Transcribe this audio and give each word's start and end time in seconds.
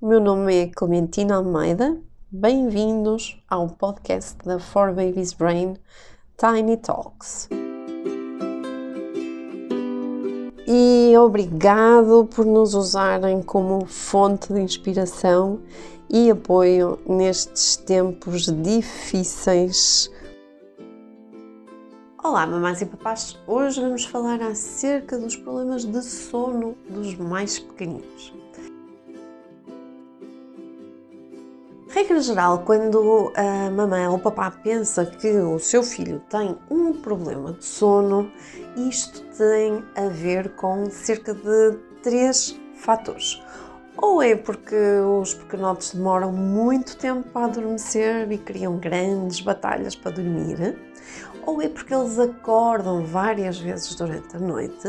o 0.00 0.06
meu 0.06 0.20
nome 0.20 0.54
é 0.54 0.66
Clementina 0.68 1.34
Almeida. 1.34 2.00
Bem-vindos 2.30 3.42
ao 3.50 3.68
podcast 3.68 4.38
da 4.44 4.60
For 4.60 4.94
Babies 4.94 5.32
Brain 5.32 5.76
Tiny 6.36 6.76
Talks. 6.76 7.48
E 10.68 11.16
obrigado 11.18 12.28
por 12.32 12.46
nos 12.46 12.74
usarem 12.74 13.42
como 13.42 13.86
fonte 13.86 14.52
de 14.52 14.60
inspiração 14.60 15.62
e 16.08 16.30
apoio 16.30 17.00
nestes 17.04 17.76
tempos 17.76 18.42
difíceis. 18.62 20.08
Olá, 22.22 22.46
mamães 22.46 22.80
e 22.82 22.86
papás! 22.86 23.36
Hoje 23.48 23.80
vamos 23.80 24.04
falar 24.04 24.40
acerca 24.42 25.18
dos 25.18 25.34
problemas 25.34 25.84
de 25.84 26.02
sono 26.02 26.76
dos 26.88 27.16
mais 27.16 27.58
pequeninos. 27.58 28.37
Regra 31.98 32.20
geral, 32.20 32.60
quando 32.60 33.32
a 33.34 33.68
mamãe 33.72 34.06
ou 34.06 34.14
o 34.14 34.18
papá 34.20 34.52
pensa 34.52 35.04
que 35.04 35.32
o 35.32 35.58
seu 35.58 35.82
filho 35.82 36.22
tem 36.30 36.56
um 36.70 36.92
problema 36.92 37.54
de 37.54 37.64
sono, 37.64 38.30
isto 38.76 39.20
tem 39.36 39.84
a 39.96 40.08
ver 40.08 40.50
com 40.50 40.88
cerca 40.90 41.34
de 41.34 41.76
três 42.00 42.56
fatores. 42.76 43.42
Ou 43.96 44.22
é 44.22 44.36
porque 44.36 44.76
os 45.20 45.34
pequenotes 45.34 45.92
demoram 45.92 46.30
muito 46.30 46.96
tempo 46.96 47.28
para 47.30 47.46
adormecer 47.46 48.30
e 48.30 48.38
criam 48.38 48.78
grandes 48.78 49.40
batalhas 49.40 49.96
para 49.96 50.12
dormir, 50.12 50.78
ou 51.44 51.60
é 51.60 51.68
porque 51.68 51.92
eles 51.92 52.16
acordam 52.16 53.04
várias 53.04 53.58
vezes 53.58 53.96
durante 53.96 54.36
a 54.36 54.38
noite, 54.38 54.88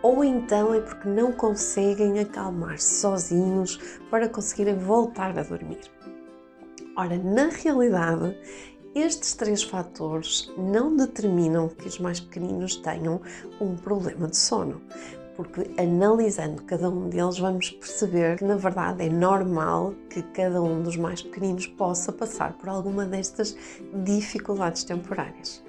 ou 0.00 0.22
então 0.22 0.72
é 0.74 0.80
porque 0.80 1.08
não 1.08 1.32
conseguem 1.32 2.20
acalmar-se 2.20 3.00
sozinhos 3.00 3.80
para 4.08 4.28
conseguirem 4.28 4.78
voltar 4.78 5.36
a 5.36 5.42
dormir. 5.42 5.90
Ora, 6.96 7.16
na 7.16 7.48
realidade, 7.48 8.36
estes 8.94 9.34
três 9.34 9.62
fatores 9.62 10.52
não 10.58 10.96
determinam 10.96 11.68
que 11.68 11.86
os 11.86 11.98
mais 11.98 12.18
pequeninos 12.18 12.76
tenham 12.76 13.20
um 13.60 13.76
problema 13.76 14.26
de 14.26 14.36
sono, 14.36 14.82
porque 15.36 15.70
analisando 15.80 16.62
cada 16.64 16.90
um 16.90 17.08
deles 17.08 17.38
vamos 17.38 17.70
perceber 17.70 18.38
que 18.38 18.44
na 18.44 18.56
verdade 18.56 19.06
é 19.06 19.08
normal 19.08 19.94
que 20.10 20.20
cada 20.22 20.60
um 20.60 20.82
dos 20.82 20.96
mais 20.96 21.22
pequeninos 21.22 21.66
possa 21.68 22.12
passar 22.12 22.54
por 22.54 22.68
alguma 22.68 23.06
destas 23.06 23.56
dificuldades 24.04 24.82
temporárias. 24.82 25.62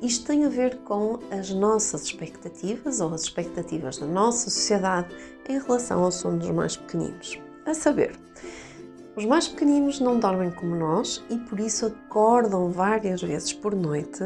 Isto 0.00 0.28
tem 0.28 0.44
a 0.44 0.48
ver 0.48 0.78
com 0.84 1.18
as 1.32 1.50
nossas 1.50 2.04
expectativas 2.04 3.00
ou 3.00 3.12
as 3.12 3.22
expectativas 3.22 3.98
da 3.98 4.06
nossa 4.06 4.48
sociedade 4.48 5.08
em 5.48 5.58
relação 5.58 6.04
ao 6.04 6.12
sono 6.12 6.38
dos 6.38 6.50
mais 6.50 6.76
pequeninos. 6.76 7.38
A 7.66 7.74
saber, 7.74 8.12
os 9.18 9.24
mais 9.24 9.48
pequeninos 9.48 9.98
não 9.98 10.20
dormem 10.20 10.48
como 10.52 10.76
nós 10.76 11.24
e 11.28 11.36
por 11.36 11.58
isso 11.58 11.86
acordam 11.86 12.70
várias 12.70 13.20
vezes 13.20 13.52
por 13.52 13.74
noite 13.74 14.22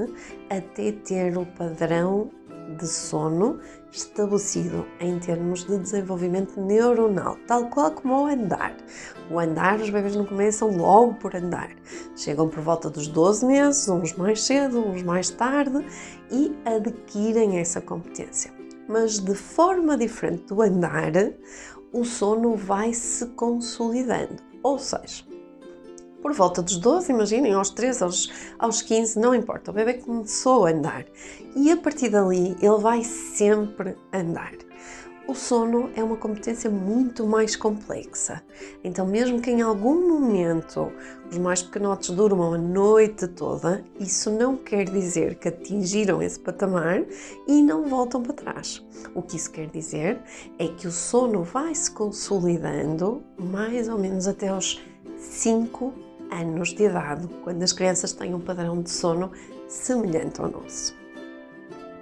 até 0.51 0.93
ter 0.93 1.39
o 1.39 1.47
padrão 1.47 2.31
de 2.77 2.87
sono 2.87 3.59
estabelecido 3.91 4.87
em 5.01 5.19
termos 5.19 5.65
de 5.65 5.79
desenvolvimento 5.79 6.61
neuronal, 6.61 7.39
tal 7.47 7.71
qual 7.71 7.91
como 7.93 8.25
o 8.25 8.27
andar. 8.27 8.77
O 9.31 9.39
andar, 9.39 9.81
os 9.81 9.89
bebês 9.89 10.15
não 10.15 10.27
começam 10.27 10.77
logo 10.77 11.15
por 11.15 11.35
andar. 11.35 11.71
Chegam 12.15 12.51
por 12.51 12.61
volta 12.61 12.91
dos 12.91 13.09
12 13.09 13.47
meses, 13.47 13.89
uns 13.89 14.13
mais 14.13 14.43
cedo, 14.43 14.87
uns 14.87 15.03
mais 15.03 15.31
tarde, 15.31 15.87
e 16.31 16.55
adquirem 16.67 17.59
essa 17.59 17.81
competência. 17.81 18.53
Mas 18.87 19.19
de 19.19 19.35
forma 19.35 19.97
diferente 19.97 20.45
do 20.49 20.61
andar, 20.61 21.13
o 21.95 22.05
sono 22.05 22.57
vai 22.57 22.93
se 22.93 23.25
consolidando. 23.29 24.52
Ou 24.63 24.79
seja, 24.79 25.25
por 26.23 26.33
volta 26.33 26.63
dos 26.63 26.77
12, 26.77 27.13
imaginem, 27.13 27.53
aos 27.53 27.71
13, 27.71 28.05
aos, 28.05 28.31
aos 28.59 28.81
15, 28.81 29.19
não 29.19 29.35
importa, 29.35 29.71
o 29.71 29.75
bebê 29.75 29.95
começou 29.95 30.67
a 30.67 30.71
andar 30.71 31.05
e 31.57 31.71
a 31.71 31.77
partir 31.77 32.11
dali 32.11 32.57
ele 32.61 32.79
vai 32.79 33.03
sempre 33.03 33.97
andar. 34.13 34.53
O 35.27 35.35
sono 35.35 35.89
é 35.95 36.03
uma 36.03 36.17
competência 36.17 36.69
muito 36.69 37.25
mais 37.25 37.55
complexa. 37.55 38.43
Então, 38.83 39.07
mesmo 39.07 39.41
que 39.41 39.51
em 39.51 39.63
algum 39.63 40.09
momento 40.09 40.93
os 41.31 41.39
mais 41.39 41.63
pequenotes 41.63 42.11
durmam 42.11 42.53
a 42.55 42.59
noite 42.59 43.29
toda, 43.29 43.85
isso 44.01 44.31
não 44.31 44.57
quer 44.57 44.85
dizer 44.85 45.37
que 45.37 45.49
atingiram 45.49 46.21
esse 46.21 46.41
patamar 46.41 47.05
e 47.47 47.63
não 47.63 47.89
voltam 47.89 48.21
para 48.21 48.33
trás. 48.33 48.85
O 49.15 49.23
que 49.23 49.37
isso 49.37 49.53
quer 49.53 49.69
dizer 49.69 50.19
é 50.59 50.67
que 50.67 50.89
o 50.89 50.93
sono 50.93 51.45
vai 51.45 51.73
se 51.73 51.91
consolidando 51.93 53.23
mais 53.39 53.89
ou 53.89 53.99
menos 53.99 54.27
até 54.27 54.49
aos 54.49 54.83
5 55.19 55.93
anos 56.33 56.71
de 56.71 56.85
idade, 56.85 57.29
quando 57.45 57.63
as 57.63 57.73
crianças 57.73 58.13
têm 58.13 58.35
um 58.35 58.41
padrão 58.41 58.83
de 58.83 58.91
sono 58.91 59.31
semelhante 59.69 60.41
ao 60.41 60.51
nosso. 60.51 60.95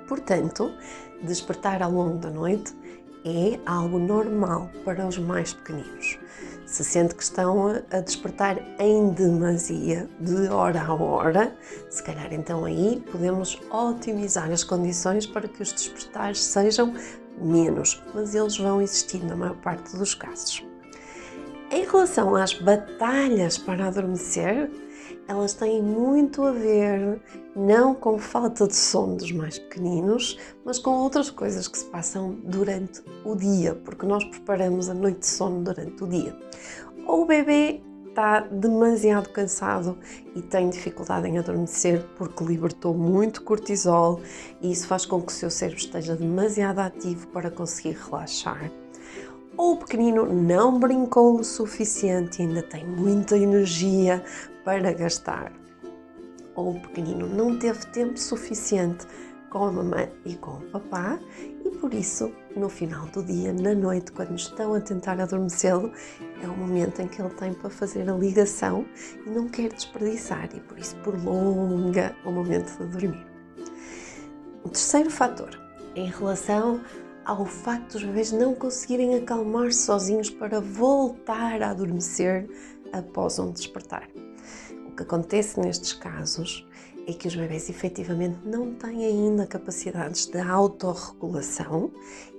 Portanto, 0.08 0.72
despertar 1.22 1.82
ao 1.82 1.92
longo 1.92 2.18
da 2.18 2.30
noite 2.30 2.74
é 3.24 3.58
algo 3.66 3.98
normal 3.98 4.70
para 4.84 5.06
os 5.06 5.18
mais 5.18 5.52
pequeninos. 5.52 6.18
Se 6.66 6.84
sente 6.84 7.14
que 7.14 7.22
estão 7.22 7.82
a 7.90 8.00
despertar 8.00 8.58
em 8.78 9.10
demasia, 9.10 10.08
de 10.20 10.48
hora 10.48 10.80
a 10.82 10.94
hora, 10.94 11.56
se 11.88 12.02
calhar 12.02 12.32
então 12.32 12.64
aí 12.64 13.02
podemos 13.10 13.60
otimizar 13.70 14.50
as 14.50 14.62
condições 14.62 15.26
para 15.26 15.48
que 15.48 15.62
os 15.62 15.72
despertares 15.72 16.42
sejam 16.42 16.94
menos, 17.40 18.02
mas 18.14 18.34
eles 18.34 18.56
vão 18.56 18.80
existir 18.80 19.24
na 19.24 19.34
maior 19.34 19.56
parte 19.56 19.96
dos 19.96 20.14
casos. 20.14 20.64
Em 21.72 21.84
relação 21.84 22.34
às 22.36 22.52
batalhas 22.52 23.56
para 23.58 23.86
adormecer, 23.86 24.70
elas 25.28 25.54
têm 25.54 25.82
muito 25.82 26.42
a 26.42 26.52
ver 26.52 27.20
não 27.54 27.94
com 27.94 28.18
falta 28.18 28.66
de 28.66 28.76
sono 28.76 29.16
dos 29.16 29.30
mais 29.32 29.58
pequeninos, 29.58 30.38
mas 30.64 30.78
com 30.78 30.90
outras 30.90 31.30
coisas 31.30 31.68
que 31.68 31.78
se 31.78 31.84
passam 31.86 32.36
durante 32.44 33.02
o 33.24 33.34
dia, 33.34 33.74
porque 33.74 34.06
nós 34.06 34.24
preparamos 34.24 34.88
a 34.88 34.94
noite 34.94 35.20
de 35.20 35.26
sono 35.26 35.62
durante 35.62 36.02
o 36.02 36.06
dia. 36.06 36.36
Ou 37.06 37.22
o 37.22 37.26
bebê 37.26 37.80
está 38.08 38.40
demasiado 38.40 39.28
cansado 39.30 39.96
e 40.34 40.42
tem 40.42 40.68
dificuldade 40.68 41.28
em 41.28 41.38
adormecer 41.38 42.04
porque 42.16 42.42
libertou 42.42 42.92
muito 42.92 43.42
cortisol 43.42 44.20
e 44.60 44.72
isso 44.72 44.86
faz 44.86 45.06
com 45.06 45.22
que 45.22 45.32
o 45.32 45.34
seu 45.34 45.48
cérebro 45.48 45.80
esteja 45.80 46.16
demasiado 46.16 46.80
ativo 46.80 47.28
para 47.28 47.50
conseguir 47.50 47.96
relaxar 47.96 48.70
ou 49.60 49.72
o 49.72 49.76
pequenino 49.76 50.24
não 50.24 50.78
brincou 50.78 51.38
o 51.38 51.44
suficiente 51.44 52.40
e 52.40 52.46
ainda 52.46 52.62
tem 52.62 52.82
muita 52.86 53.36
energia 53.36 54.24
para 54.64 54.92
gastar, 54.92 55.52
ou 56.54 56.76
o 56.76 56.80
pequenino 56.80 57.26
não 57.26 57.58
teve 57.58 57.86
tempo 57.86 58.18
suficiente 58.18 59.06
com 59.50 59.64
a 59.64 59.72
mamãe 59.72 60.10
e 60.24 60.34
com 60.36 60.52
o 60.52 60.70
papá 60.70 61.18
e 61.64 61.70
por 61.78 61.92
isso, 61.92 62.32
no 62.56 62.68
final 62.68 63.06
do 63.06 63.22
dia, 63.22 63.52
na 63.52 63.74
noite, 63.74 64.12
quando 64.12 64.34
estão 64.34 64.74
a 64.74 64.80
tentar 64.80 65.20
adormecê-lo, 65.20 65.92
é 66.42 66.46
o 66.46 66.56
momento 66.56 67.02
em 67.02 67.08
que 67.08 67.20
ele 67.20 67.34
tem 67.34 67.52
para 67.52 67.68
fazer 67.68 68.08
a 68.08 68.14
ligação 68.14 68.86
e 69.26 69.30
não 69.30 69.48
quer 69.48 69.72
desperdiçar 69.72 70.48
e 70.54 70.60
por 70.60 70.78
isso 70.78 70.96
prolonga 70.96 72.14
o 72.24 72.30
momento 72.30 72.78
de 72.78 72.86
dormir. 72.86 73.26
O 74.64 74.68
terceiro 74.68 75.10
fator, 75.10 75.50
em 75.94 76.06
relação 76.06 76.80
ao 77.24 77.44
facto 77.44 77.92
dos 77.92 78.04
bebês 78.04 78.32
não 78.32 78.54
conseguirem 78.54 79.16
acalmar-se 79.16 79.82
sozinhos 79.82 80.30
para 80.30 80.60
voltar 80.60 81.62
a 81.62 81.70
adormecer 81.70 82.48
após 82.92 83.38
um 83.38 83.52
despertar. 83.52 84.08
Que 85.00 85.04
acontece 85.04 85.58
nestes 85.58 85.94
casos 85.94 86.68
é 87.08 87.14
que 87.14 87.26
os 87.26 87.34
bebés 87.34 87.70
efetivamente 87.70 88.36
não 88.44 88.74
têm 88.74 89.06
ainda 89.06 89.46
capacidades 89.46 90.26
de 90.26 90.38
autorregulação 90.38 91.90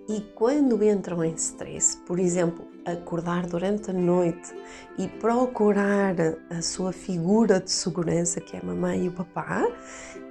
e 0.07 0.22
quando 0.35 0.83
entram 0.83 1.23
em 1.23 1.33
stress, 1.33 1.97
por 2.05 2.19
exemplo, 2.19 2.63
acordar 2.85 3.47
durante 3.47 3.89
a 3.89 3.94
noite 3.95 4.53
e 4.95 5.07
procurar 5.07 6.13
a 6.51 6.62
sua 6.62 6.94
figura 6.94 7.59
de 7.59 7.71
segurança, 7.71 8.39
que 8.39 8.56
é 8.56 8.59
a 8.59 8.63
mamãe 8.63 9.06
e 9.06 9.07
o 9.07 9.12
papá, 9.12 9.68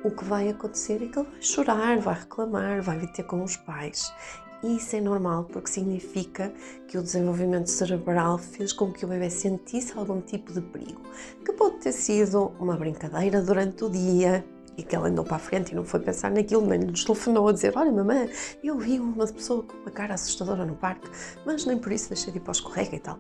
o 0.04 0.10
que 0.12 0.24
vai 0.24 0.50
acontecer 0.50 1.02
é 1.02 1.08
que 1.08 1.18
ele 1.18 1.28
vai 1.28 1.42
chorar, 1.42 1.98
vai 1.98 2.14
reclamar, 2.14 2.80
vai 2.80 3.04
ter 3.08 3.24
com 3.24 3.42
os 3.42 3.56
pais. 3.56 4.12
E 4.62 4.76
isso 4.76 4.94
é 4.94 5.00
normal 5.00 5.44
porque 5.44 5.70
significa 5.70 6.52
que 6.86 6.98
o 6.98 7.02
desenvolvimento 7.02 7.68
cerebral 7.68 8.38
fez 8.38 8.72
com 8.72 8.92
que 8.92 9.04
o 9.04 9.08
bebê 9.08 9.30
sentisse 9.30 9.96
algum 9.96 10.20
tipo 10.20 10.52
de 10.52 10.60
perigo, 10.60 11.00
que 11.44 11.52
pode 11.52 11.78
ter 11.78 11.92
sido 11.92 12.52
uma 12.60 12.76
brincadeira 12.76 13.40
durante 13.40 13.84
o 13.84 13.88
dia, 13.88 14.44
e 14.76 14.82
que 14.82 14.96
ela 14.96 15.08
andou 15.08 15.24
para 15.24 15.36
a 15.36 15.40
frente 15.40 15.72
e 15.72 15.74
não 15.74 15.84
foi 15.84 16.00
pensar 16.00 16.30
naquilo, 16.30 16.66
nem 16.66 16.78
nos 16.78 17.04
telefonou 17.04 17.48
a 17.48 17.52
dizer: 17.52 17.76
Olha, 17.76 17.92
mamãe, 17.92 18.30
eu 18.62 18.78
vi 18.78 18.98
uma 18.98 19.26
pessoa 19.26 19.62
com 19.62 19.76
uma 19.76 19.90
cara 19.90 20.14
assustadora 20.14 20.64
no 20.64 20.74
parque, 20.74 21.08
mas 21.44 21.66
nem 21.66 21.76
por 21.76 21.92
isso 21.92 22.08
deixei 22.08 22.32
de 22.32 22.38
ir 22.38 22.40
para 22.40 22.50
o 22.50 22.52
escorrega 22.52 22.96
e 22.96 23.00
tal. 23.00 23.18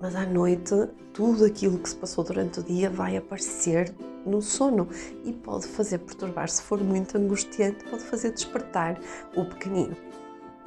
Mas 0.00 0.14
à 0.14 0.24
noite, 0.24 0.74
tudo 1.12 1.44
aquilo 1.44 1.78
que 1.78 1.88
se 1.88 1.96
passou 1.96 2.22
durante 2.22 2.60
o 2.60 2.62
dia 2.62 2.88
vai 2.88 3.16
aparecer 3.16 3.92
no 4.24 4.40
sono 4.40 4.88
e 5.24 5.32
pode 5.32 5.66
fazer 5.66 5.98
perturbar, 5.98 6.48
se 6.48 6.62
for 6.62 6.82
muito 6.82 7.16
angustiante, 7.16 7.84
pode 7.84 8.02
fazer 8.04 8.32
despertar 8.32 9.00
o 9.34 9.44
pequenino. 9.46 9.96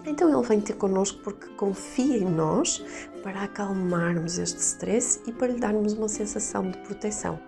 Então 0.05 0.29
ele 0.29 0.47
vem 0.47 0.59
ter 0.59 0.73
connosco 0.73 1.19
porque 1.23 1.47
confia 1.55 2.17
em 2.17 2.29
nós 2.29 2.83
para 3.23 3.43
acalmarmos 3.43 4.37
este 4.37 4.59
stress 4.59 5.21
e 5.25 5.31
para 5.31 5.47
lhe 5.47 5.59
darmos 5.59 5.93
uma 5.93 6.09
sensação 6.09 6.69
de 6.69 6.77
proteção. 6.79 7.39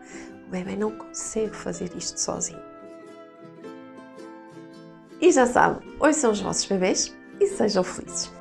O 0.47 0.51
bebê 0.51 0.75
não 0.75 0.91
consegue 0.91 1.55
fazer 1.55 1.91
isto 1.95 2.19
sozinho. 2.19 2.61
E 5.19 5.31
já 5.31 5.45
sabe, 5.45 5.85
hoje 5.99 6.19
são 6.19 6.31
os 6.31 6.41
vossos 6.41 6.65
bebês 6.65 7.15
e 7.39 7.47
sejam 7.47 7.83
felizes. 7.83 8.31